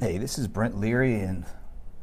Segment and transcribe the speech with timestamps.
[0.00, 1.44] Hey, this is Brent Leary, and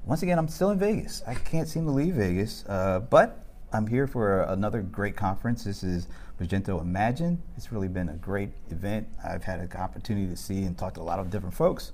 [0.06, 1.24] once again, I'm still in Vegas.
[1.26, 5.63] I can't seem to leave Vegas, uh, but I'm here for another great conference.
[5.63, 6.07] This is
[6.39, 7.41] Magento Imagine.
[7.57, 9.07] It's really been a great event.
[9.25, 11.91] I've had an opportunity to see and talk to a lot of different folks.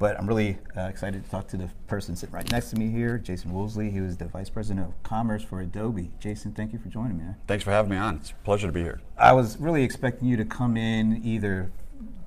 [0.00, 2.90] But I'm really uh, excited to talk to the person sitting right next to me
[2.90, 3.92] here, Jason Woosley.
[3.92, 6.10] He was the Vice President of Commerce for Adobe.
[6.18, 7.34] Jason, thank you for joining me.
[7.46, 8.16] Thanks for having me on.
[8.16, 9.00] It's a pleasure to be here.
[9.16, 11.70] I was really expecting you to come in either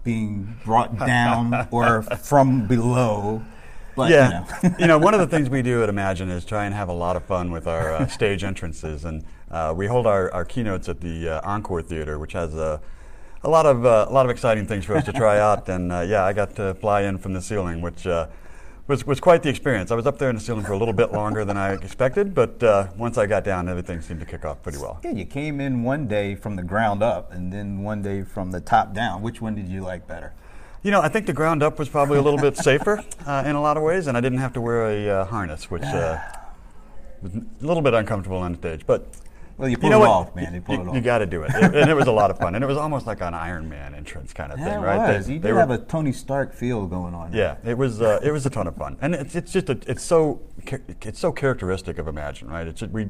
[0.04, 3.44] being brought down or from below.
[3.96, 4.76] But, yeah, you know.
[4.80, 4.98] you know.
[4.98, 7.24] one of the things we do at Imagine is try and have a lot of
[7.26, 11.30] fun with our uh, stage entrances, and uh, we hold our, our keynotes at the
[11.30, 12.82] uh, Encore Theater, which has a
[13.44, 15.70] a lot of uh, a lot of exciting things for us to try out.
[15.70, 18.28] And uh, yeah, I got to fly in from the ceiling, which uh,
[18.88, 19.92] was was quite the experience.
[19.92, 22.36] I was up there in the ceiling for a little bit longer than I expected,
[22.36, 25.00] but uh, once I got down, everything seemed to kick off pretty well.
[25.04, 28.52] Yeah, you came in one day from the ground up, and then one day from
[28.52, 29.22] the top down.
[29.22, 30.34] Which one did you like better?
[30.82, 33.56] You know, I think the ground up was probably a little bit safer uh, in
[33.56, 35.82] a lot of ways, and I didn't have to wear a uh, harness, which
[37.22, 38.86] was a little bit uncomfortable on stage.
[38.86, 39.08] But
[39.64, 40.10] well, you pull you know it what?
[40.10, 40.54] off, man.
[40.54, 40.96] You pull you, it off.
[40.96, 41.52] You got to do it.
[41.56, 42.54] and it was a lot of fun.
[42.54, 45.16] And it was almost like an Iron Man entrance kind of yeah, thing, it right?
[45.16, 45.28] Was.
[45.28, 47.32] They, you did have a Tony Stark feel going on.
[47.32, 48.02] Yeah, it was.
[48.02, 50.42] Uh, it was a ton of fun, and it's, it's just a, it's so
[51.02, 52.68] it's so characteristic of Imagine, right?
[52.68, 53.08] It's we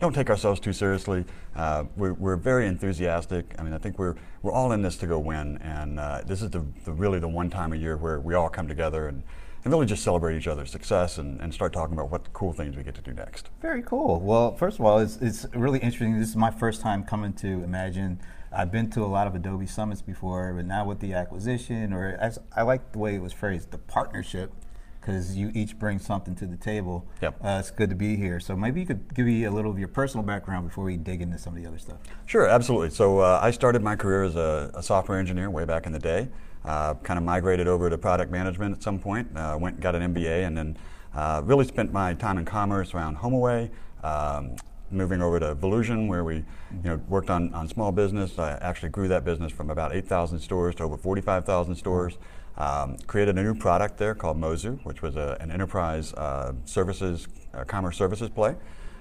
[0.00, 1.24] don't take ourselves too seriously.
[1.54, 3.54] Uh, we're, we're very enthusiastic.
[3.60, 6.42] I mean, I think we're we're all in this to go win, and uh, this
[6.42, 9.22] is the, the really the one time a year where we all come together and
[9.64, 12.76] and really just celebrate each other's success and, and start talking about what cool things
[12.76, 13.50] we get to do next.
[13.60, 14.20] Very cool.
[14.20, 16.18] Well, first of all, it's, it's really interesting.
[16.18, 18.20] This is my first time coming to Imagine.
[18.54, 22.18] I've been to a lot of Adobe summits before, but now with the acquisition, or
[22.20, 24.52] as I like the way it was phrased, the partnership,
[25.00, 27.06] because you each bring something to the table.
[27.22, 27.36] Yep.
[27.42, 28.38] Uh, it's good to be here.
[28.38, 31.22] So maybe you could give me a little of your personal background before we dig
[31.22, 31.98] into some of the other stuff.
[32.26, 32.90] Sure, absolutely.
[32.90, 35.98] So uh, I started my career as a, a software engineer way back in the
[35.98, 36.28] day.
[36.64, 39.28] Uh, kind of migrated over to product management at some point.
[39.36, 40.76] Uh, went got an MBA, and then
[41.14, 43.70] uh, really spent my time in commerce around HomeAway.
[44.04, 44.56] Um,
[44.92, 46.44] moving over to Volusion, where we, you
[46.84, 48.38] know, worked on, on small business.
[48.38, 52.18] I actually grew that business from about 8,000 stores to over 45,000 stores.
[52.58, 57.26] Um, created a new product there called Mozu, which was a, an enterprise uh, services,
[57.54, 58.54] uh, commerce services play.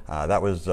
[0.07, 0.65] Uh, that was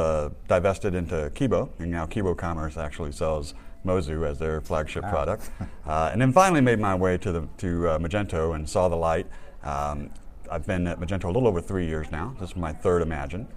[0.47, 5.11] divested into Kibo, and now Kibo Commerce actually sells Mozu as their flagship wow.
[5.11, 5.51] product.
[5.87, 8.97] Uh, and then finally made my way to, the, to uh, Magento and saw the
[8.97, 9.27] light.
[9.63, 10.11] Um,
[10.51, 12.35] I've been at Magento a little over three years now.
[12.41, 13.49] This is my third Imagine.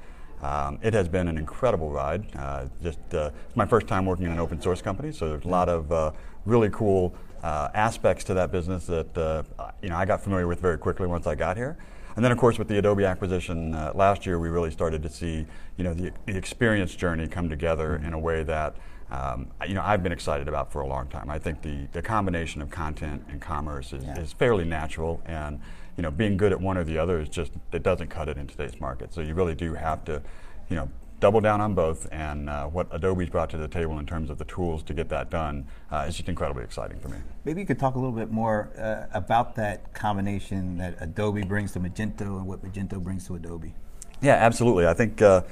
[0.41, 2.25] Um, it has been an incredible ride.
[2.35, 5.45] Uh, just uh, it's my first time working in an open source company, so there's
[5.45, 6.11] a lot of uh,
[6.45, 9.45] really cool uh, aspects to that business that
[9.81, 11.77] you know I got familiar with very quickly once I got here.
[12.15, 15.45] And then, of course, with the Adobe acquisition last year, we really started to see
[15.77, 18.75] you know the, the experience journey come together in a way that
[19.11, 21.29] um, you know, I've been excited about for a long time.
[21.29, 24.17] I think the, the combination of content and commerce is, yeah.
[24.17, 25.59] is fairly natural, and
[25.97, 28.37] you know, being good at one or the other is just it doesn't cut it
[28.37, 29.13] in today's market.
[29.13, 30.21] So you really do have to,
[30.69, 30.89] you know,
[31.19, 32.07] double down on both.
[32.11, 35.09] And uh, what Adobe's brought to the table in terms of the tools to get
[35.09, 37.17] that done uh, is just incredibly exciting for me.
[37.45, 41.73] Maybe you could talk a little bit more uh, about that combination that Adobe brings
[41.73, 43.73] to Magento and what Magento brings to Adobe.
[44.21, 44.87] Yeah, absolutely.
[44.87, 45.43] I think uh,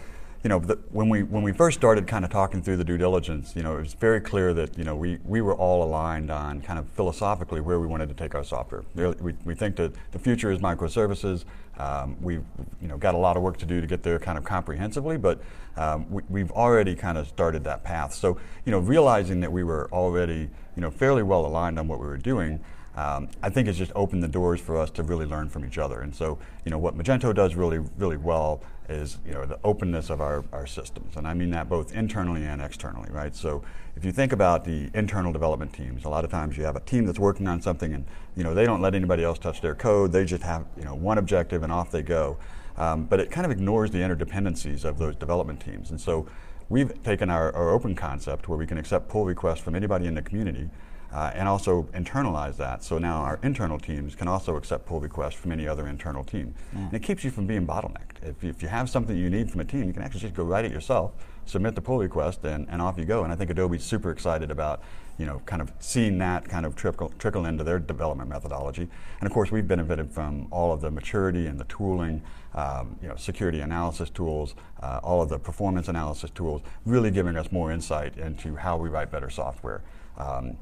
[0.44, 2.98] you know, the, when we when we first started kind of talking through the due
[2.98, 6.32] diligence, you know, it was very clear that you know we, we were all aligned
[6.32, 8.84] on kind of philosophically where we wanted to take our software.
[8.96, 11.44] We, we think that the future is microservices.
[11.78, 12.44] Um, we've
[12.82, 15.18] you know got a lot of work to do to get there kind of comprehensively,
[15.18, 15.42] but
[15.76, 18.14] um, we, have already kind of started that path.
[18.14, 22.00] So you know, realizing that we were already you know fairly well aligned on what
[22.00, 22.62] we were doing
[22.96, 25.78] um, I think it's just opened the doors for us to really learn from each
[25.78, 26.02] other.
[26.02, 30.10] And so, you know, what Magento does really, really well is, you know, the openness
[30.10, 31.16] of our, our systems.
[31.16, 33.36] And I mean that both internally and externally, right?
[33.36, 33.64] So
[33.96, 36.80] if you think about the internal development teams, a lot of times you have a
[36.82, 38.06] team that's working on something and,
[38.36, 40.12] you know, they don't let anybody else touch their code.
[40.12, 42.38] They just have, you know, one objective and off they go.
[42.78, 45.92] Um, but it kind of ignores the interdependencies of those development teams.
[45.92, 46.28] And so
[46.70, 50.16] we've taken our, our open concept where we can accept pull requests from anybody in
[50.16, 50.70] the community
[51.14, 52.84] uh, and also internalize that.
[52.84, 56.54] So now our internal teams can also accept pull requests from any other internal team.
[56.75, 56.86] Mm.
[56.86, 58.24] And it keeps you from being bottlenecked.
[58.24, 60.44] If, if you have something you need from a team, you can actually just go
[60.44, 61.13] write it yourself,
[61.45, 63.24] submit the pull request, and, and off you go.
[63.24, 64.81] And I think Adobe's super excited about
[65.19, 68.88] you know, kind of seeing that kind of trickle, trickle into their development methodology.
[69.19, 72.22] And of course, we've benefited from all of the maturity and the tooling,
[72.56, 77.36] um, you know, security analysis tools, uh, all of the performance analysis tools, really giving
[77.36, 79.81] us more insight into how we write better software.
[80.18, 80.56] Um,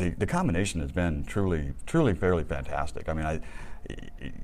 [0.00, 3.08] the, the combination has been truly, truly fairly fantastic.
[3.08, 3.40] I mean, I,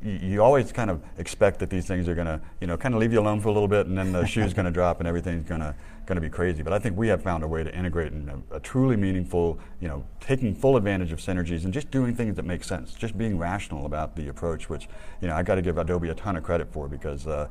[0.02, 3.00] you always kind of expect that these things are going to, you know, kind of
[3.00, 5.08] leave you alone for a little bit, and then the shoe's going to drop, and
[5.08, 5.74] everything's going to
[6.04, 6.62] going to be crazy.
[6.62, 9.58] But I think we have found a way to integrate in a, a, truly meaningful,
[9.80, 13.18] you know, taking full advantage of synergies and just doing things that make sense, just
[13.18, 14.88] being rational about the approach, which,
[15.20, 17.26] you know, I got to give Adobe a ton of credit for because.
[17.26, 17.48] Uh,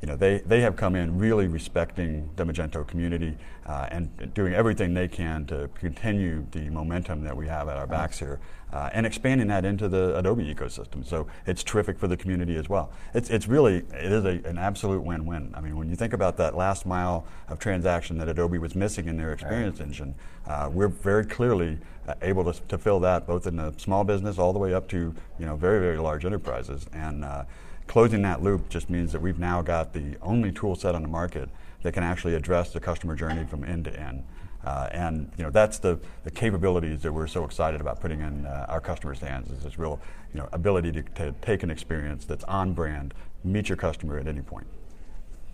[0.00, 3.36] you know, they, they have come in really respecting the Magento community
[3.66, 7.86] uh, and doing everything they can to continue the momentum that we have at our
[7.86, 8.40] backs here
[8.72, 11.06] uh, and expanding that into the Adobe ecosystem.
[11.06, 12.92] So it's terrific for the community as well.
[13.12, 15.52] It's, it's really, it is a, an absolute win-win.
[15.54, 19.06] I mean, when you think about that last mile of transaction that Adobe was missing
[19.06, 19.88] in their experience right.
[19.88, 20.14] engine,
[20.46, 24.38] uh, we're very clearly uh, able to, to fill that both in the small business
[24.38, 26.86] all the way up to, you know, very, very large enterprises.
[26.92, 27.44] And uh,
[27.90, 31.08] closing that loop just means that we've now got the only tool set on the
[31.08, 31.48] market
[31.82, 34.22] that can actually address the customer journey from end to end.
[34.64, 38.46] Uh, and you know that's the, the capabilities that we're so excited about putting in
[38.46, 39.98] uh, our customers' hands is this real
[40.32, 44.28] you know ability to, to take an experience that's on brand, meet your customer at
[44.28, 44.68] any point.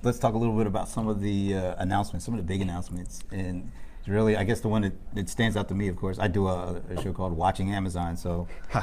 [0.03, 2.61] Let's talk a little bit about some of the uh, announcements, some of the big
[2.61, 3.73] announcements, and
[4.08, 6.49] really, I guess the one that, that, stands out to me, of course, I do
[6.49, 8.47] a, a show called Watching Amazon, so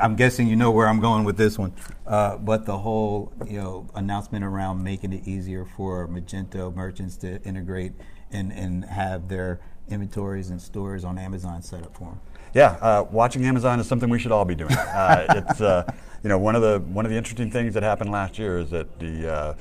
[0.00, 1.72] I'm guessing you know where I'm going with this one.
[2.06, 7.42] Uh, but the whole, you know, announcement around making it easier for Magento merchants to
[7.42, 7.92] integrate
[8.30, 12.20] and, and have their inventories and stores on Amazon set up for them.
[12.54, 14.72] Yeah, uh, watching Amazon is something we should all be doing.
[14.72, 15.90] Uh, it's uh,
[16.22, 18.70] you know one of the one of the interesting things that happened last year is
[18.70, 19.54] that the uh,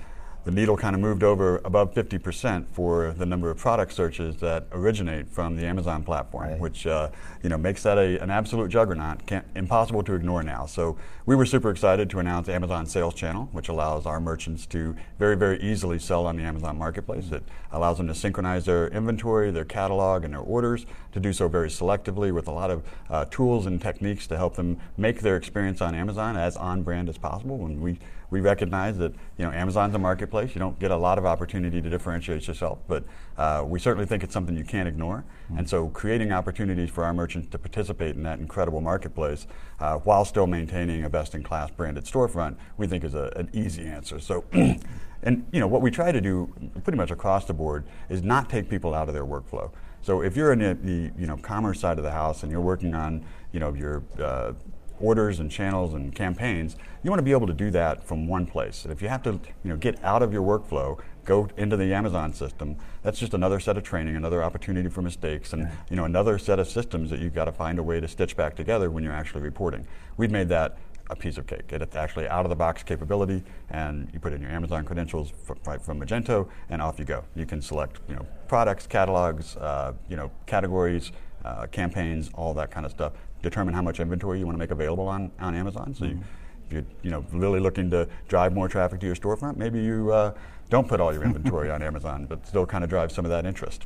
[0.46, 4.66] the needle kind of moved over above 50% for the number of product searches that
[4.72, 6.60] originate from the Amazon platform, right.
[6.60, 7.10] which uh,
[7.44, 10.66] you know makes that a, an absolute juggernaut, Can't, impossible to ignore now.
[10.66, 14.96] So we were super excited to announce Amazon Sales Channel, which allows our merchants to
[15.20, 17.32] very, very easily sell on the Amazon Marketplace.
[17.32, 21.48] It allows them to synchronize their inventory, their catalog, and their orders to do so
[21.48, 25.36] very selectively with a lot of uh, tools and techniques to help them make their
[25.36, 27.66] experience on Amazon as on brand as possible.
[27.66, 30.54] And we we recognize that you know Amazon's a marketplace.
[30.54, 33.04] You don't get a lot of opportunity to differentiate yourself, but
[33.38, 35.26] uh, we certainly think it's something you can't ignore.
[35.46, 35.60] Mm-hmm.
[35.60, 39.48] And so, creating opportunities for our merchants to participate in that incredible marketplace
[39.80, 44.20] uh, while still maintaining a best-in-class branded storefront, we think is a, an easy answer.
[44.20, 44.46] So.
[45.22, 46.54] and you know what we try to do
[46.84, 49.70] pretty much across the board is not take people out of their workflow.
[50.02, 52.62] So if you're in the, the you know commerce side of the house and you're
[52.62, 54.54] working on you know your uh,
[55.00, 58.46] orders and channels and campaigns, you want to be able to do that from one
[58.46, 58.84] place.
[58.84, 61.94] And if you have to, you know, get out of your workflow, go into the
[61.94, 66.06] Amazon system, that's just another set of training, another opportunity for mistakes, and you know,
[66.06, 68.90] another set of systems that you've got to find a way to stitch back together
[68.90, 69.86] when you're actually reporting.
[70.18, 70.78] We've made that
[71.10, 71.72] a piece of cake.
[71.72, 75.58] It's actually out of the box capability, and you put in your Amazon credentials from,
[75.80, 77.24] from Magento, and off you go.
[77.36, 81.12] You can select, you know, products, catalogs, uh, you know, categories,
[81.44, 84.72] uh, campaigns, all that kind of stuff determine how much inventory you want to make
[84.72, 85.94] available on, on Amazon.
[85.96, 86.18] So mm-hmm.
[86.18, 86.24] you,
[86.68, 90.12] if you're you know, really looking to drive more traffic to your storefront, maybe you
[90.12, 90.34] uh,
[90.70, 93.46] don't put all your inventory on Amazon, but still kind of drive some of that
[93.46, 93.86] interest.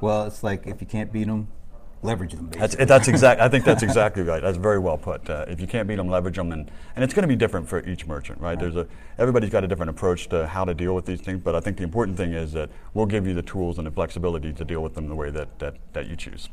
[0.00, 1.48] Well, it's like if you can't beat them,
[2.04, 2.46] leverage them.
[2.46, 2.84] Basically.
[2.84, 3.40] That's, that's exact.
[3.40, 4.42] I think that's exactly right.
[4.42, 5.28] That's very well put.
[5.28, 7.68] Uh, if you can't beat them, leverage them, and, and it's going to be different
[7.68, 8.50] for each merchant, right?
[8.50, 8.58] right?
[8.58, 8.86] There's a
[9.18, 11.78] everybody's got a different approach to how to deal with these things, but I think
[11.78, 14.82] the important thing is that we'll give you the tools and the flexibility to deal
[14.82, 16.48] with them the way that that, that you choose.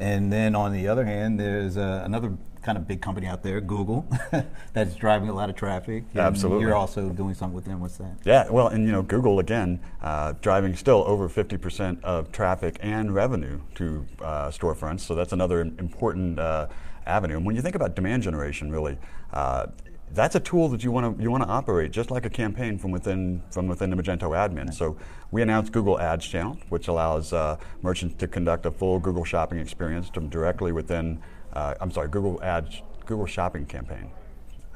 [0.00, 2.32] And then on the other hand, there's uh, another
[2.62, 4.06] kind of big company out there, Google,
[4.72, 6.04] that's driving a lot of traffic.
[6.16, 6.64] Absolutely.
[6.64, 7.80] You're also doing something with them.
[7.80, 8.16] What's that?
[8.24, 13.14] Yeah, well, and you know, Google again, uh, driving still over 50% of traffic and
[13.14, 15.00] revenue to uh, storefronts.
[15.00, 16.68] So that's another important uh,
[17.06, 17.36] avenue.
[17.36, 18.96] And when you think about demand generation, really,
[19.34, 19.66] uh,
[20.12, 22.78] that's a tool that you want to you want to operate just like a campaign
[22.78, 24.72] from within from within the Magento admin.
[24.72, 24.96] So
[25.30, 29.58] we announced Google Ads Channel, which allows uh, merchants to conduct a full Google Shopping
[29.58, 31.20] experience from directly within.
[31.52, 34.10] Uh, I'm sorry, Google Ads Google Shopping campaign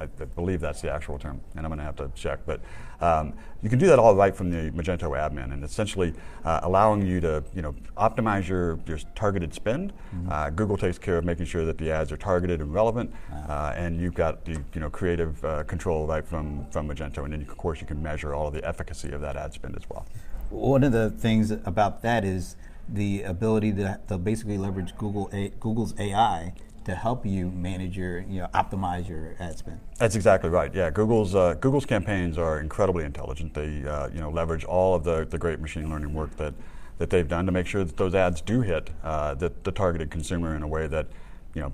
[0.01, 2.41] I, believe that's the actual term, and I'm going to have to check.
[2.45, 2.61] But
[3.01, 3.33] um,
[3.63, 7.21] you can do that all right from the Magento admin, and essentially uh, allowing you
[7.21, 9.93] to, you know, optimize your, your targeted spend.
[9.93, 10.33] Mm-hmm.
[10.33, 13.13] Uh, Google takes care of making sure that the ads are targeted and relevant,
[13.49, 17.33] uh, and you've got the, you know, creative uh, control right from from Magento, and
[17.33, 19.89] then of course you can measure all of the efficacy of that ad spend as
[19.89, 20.07] well.
[20.51, 22.57] One of the things about that is
[22.89, 26.53] the ability to, to basically leverage Google a, Google's AI
[26.85, 29.81] to help you manage your, you know, optimize your ad spend.
[29.99, 30.75] That's exactly right.
[30.75, 33.55] Yeah, Google's uh, Google's campaigns are incredibly intelligent.
[33.55, 36.55] They, uh, you know, leverage all of the, the great machine learning work that,
[36.99, 40.11] that they've done to make sure that those ads do hit uh, the, the targeted
[40.11, 41.07] consumer in a way that,
[41.55, 41.73] you know,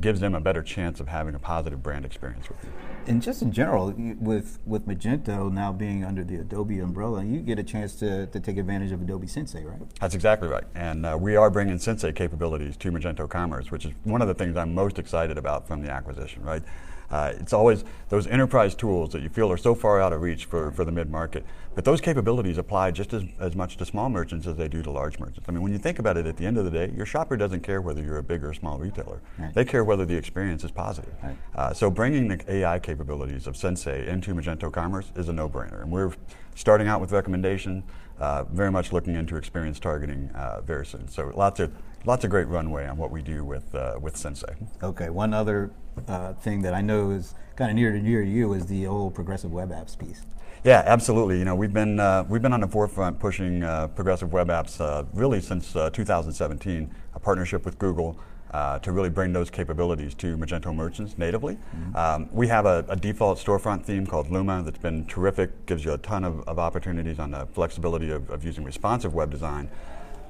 [0.00, 2.70] gives them a better chance of having a positive brand experience with you.
[3.06, 7.58] And just in general, with with Magento now being under the Adobe umbrella, you get
[7.58, 9.80] a chance to, to take advantage of Adobe Sensei, right?
[10.00, 10.64] That's exactly right.
[10.74, 14.34] And uh, we are bringing Sensei capabilities to Magento Commerce, which is one of the
[14.34, 16.62] things I'm most excited about from the acquisition, right?
[17.12, 20.46] Uh, it's always those enterprise tools that you feel are so far out of reach
[20.46, 21.44] for, for the mid market.
[21.74, 24.90] But those capabilities apply just as, as much to small merchants as they do to
[24.90, 25.46] large merchants.
[25.48, 27.36] I mean, when you think about it, at the end of the day, your shopper
[27.36, 29.20] doesn't care whether you're a big or small retailer.
[29.38, 29.54] Right.
[29.54, 31.14] They care whether the experience is positive.
[31.22, 31.36] Right.
[31.54, 35.82] Uh, so bringing the AI capabilities of Sensei into Magento Commerce is a no-brainer.
[35.82, 36.12] And we're
[36.54, 37.82] starting out with recommendation,
[38.18, 41.08] uh, very much looking into experience targeting uh, very soon.
[41.08, 41.72] So lots of
[42.04, 44.54] lots of great runway on what we do with uh, with Sensei.
[44.82, 45.70] Okay, one other
[46.08, 48.86] uh, thing that I know is kind of near to near to you is the
[48.86, 50.22] old progressive web apps piece.
[50.64, 51.38] Yeah, absolutely.
[51.38, 54.80] You know, we've been uh, we've been on the forefront pushing uh, progressive web apps
[54.80, 56.94] uh, really since uh, 2017.
[57.14, 58.18] A partnership with Google.
[58.52, 61.54] Uh, to really bring those capabilities to Magento merchants natively.
[61.54, 61.96] Mm-hmm.
[61.96, 65.94] Um, we have a, a, default storefront theme called Luma that's been terrific, gives you
[65.94, 69.70] a ton of, of opportunities on the flexibility of, of using responsive web design.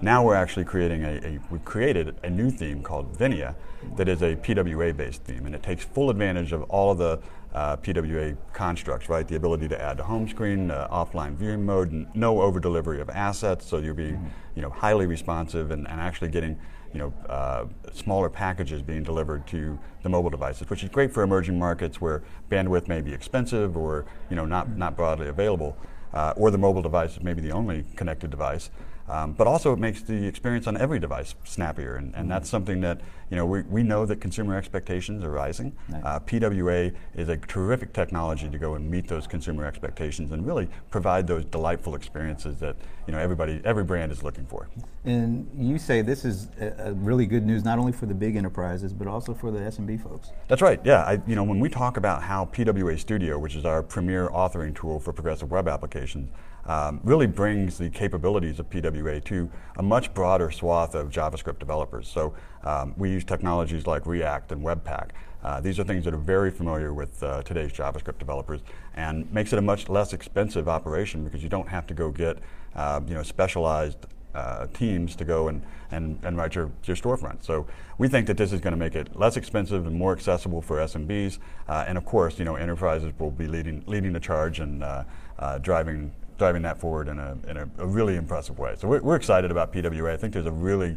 [0.03, 3.55] Now we're actually creating a, a we created a new theme called Venia
[3.97, 7.21] that is a PWA based theme, and it takes full advantage of all of the
[7.55, 9.29] uh, PWA constructs, right?
[9.29, 13.11] The ability to add to home screen, uh, offline viewing mode, no over delivery of
[13.11, 14.29] assets, so you're being, mm-hmm.
[14.57, 16.59] you know, highly responsive and, and actually getting,
[16.93, 21.23] you know, uh, smaller packages being delivered to the mobile devices, which is great for
[21.23, 25.77] emerging markets where bandwidth may be expensive or, you know, not not broadly available,
[26.13, 28.71] uh, or the mobile device is maybe the only connected device.
[29.13, 32.81] Um, but also it makes the experience on every device snappier, and, and that's something
[32.81, 35.77] that you know we, we know that consumer expectations are rising.
[35.91, 36.03] Nice.
[36.03, 40.67] Uh, PWA is a terrific technology to go and meet those consumer expectations and really
[40.91, 42.75] provide those delightful experiences that
[43.07, 44.71] you know everybody every brand is looking for.
[45.05, 48.37] And you say this is a, a really good news not only for the big
[48.37, 50.31] enterprises but also for the SMB folks.
[50.49, 50.81] That's right.
[50.85, 54.31] Yeah, I, you know when we talk about how PWA Studio, which is our premier
[54.31, 56.31] authoring tool for progressive web applications
[56.67, 62.09] um, really brings the capabilities of PWA to a much broader swath of JavaScript developers.
[62.09, 65.11] So um, we use technologies like React and Webpack.
[65.43, 68.61] Uh, these are things that are very familiar with uh, today's JavaScript developers
[68.95, 72.39] and makes it a much less expensive operation because you don't have to go get
[72.77, 77.43] uh, you know, specialized uh, teams to go and, and, and write your, your storefront.
[77.43, 77.67] So
[77.99, 80.79] we think that this is going to make it less expensive and more accessible for
[80.79, 81.39] SMBs.
[81.69, 85.05] Uh, and of course, you know, enterprises will be leading, leading the charge and uh,
[85.39, 88.75] uh, driving driving that forward in a, in a, a really impressive way.
[88.77, 90.11] So we're, we're, excited about PWA.
[90.11, 90.97] I think there's a really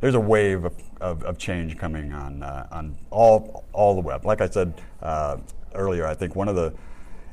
[0.00, 4.24] there's a wave of, of, of change coming on uh, on all all the web.
[4.24, 4.72] Like I said
[5.02, 5.36] uh,
[5.74, 6.72] earlier, I think one of the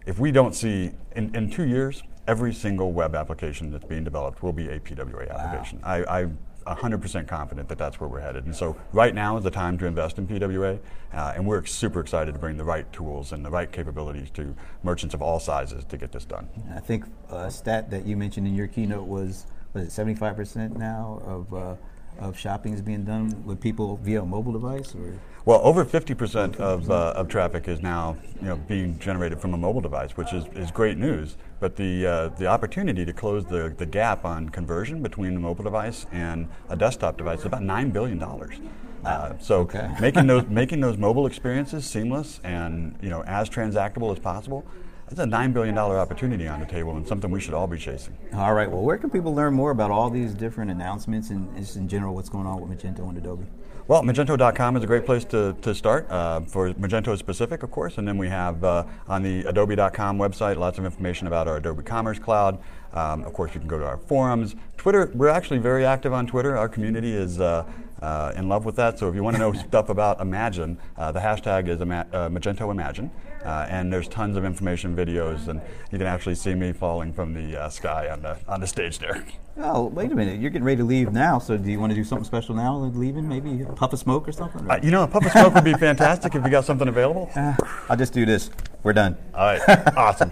[0.05, 4.43] if we don't see in, in two years, every single web application that's being developed
[4.43, 5.79] will be a PWA application.
[5.79, 6.03] Wow.
[6.05, 6.27] I, I
[6.65, 8.46] 100% confident that that's where we're headed.
[8.46, 10.79] And so right now is the time to invest in PWA,
[11.13, 14.55] uh, and we're super excited to bring the right tools and the right capabilities to
[14.84, 16.48] merchants of all sizes to get this done.
[16.75, 21.22] I think a stat that you mentioned in your keynote was, was it 75% now
[21.25, 21.75] of uh,
[22.20, 24.93] of shopping is being done with people via a mobile device?
[24.96, 25.13] Or?
[25.46, 29.58] Well, over 50% of, uh, of traffic is now you know, being generated from a
[29.58, 31.36] mobile device, which is, is great news.
[31.63, 35.63] But the, uh, the opportunity to close the, the gap on conversion between the mobile
[35.63, 38.22] device and a desktop device is about $9 billion.
[38.22, 39.89] Uh, so okay.
[40.01, 44.65] making those making those mobile experiences seamless and you know as transactable as possible
[45.10, 48.17] it's a $9 billion opportunity on the table and something we should all be chasing.
[48.33, 48.69] All right.
[48.69, 52.15] Well, where can people learn more about all these different announcements and just in general
[52.15, 53.45] what's going on with Magento and Adobe?
[53.86, 57.98] Well, Magento.com is a great place to, to start uh, for Magento specific, of course.
[57.98, 61.83] And then we have uh, on the Adobe.com website lots of information about our Adobe
[61.83, 62.60] Commerce Cloud.
[62.93, 64.55] Um, of course, you can go to our forums.
[64.77, 66.55] Twitter, we're actually very active on Twitter.
[66.55, 67.65] Our community is uh,
[68.03, 69.00] uh in love with that.
[69.00, 72.29] So if you want to know stuff about Imagine, uh, the hashtag is Ima- uh,
[72.29, 73.10] Magento Imagine.
[73.43, 75.60] Uh, and there's tons of information videos, and
[75.91, 79.00] you can actually see me falling from the uh, sky on the on the stage
[79.00, 79.25] there.
[79.57, 80.39] Oh, wait a minute!
[80.39, 82.77] You're getting ready to leave now, so do you want to do something special now?
[82.77, 84.69] Leaving, maybe a puff of smoke or something?
[84.72, 87.29] Uh, you know, a puff of smoke would be fantastic if you got something available.
[87.36, 87.53] Uh,
[87.89, 88.50] I'll just do this.
[88.81, 89.17] We're done.
[89.36, 89.62] All right,
[89.98, 90.31] awesome.